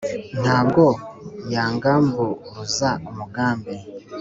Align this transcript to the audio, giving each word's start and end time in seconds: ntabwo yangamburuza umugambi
ntabwo 0.41 0.83
yangamburuza 1.53 2.89
umugambi 3.09 3.75